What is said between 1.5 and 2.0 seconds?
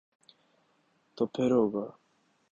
ہو گا۔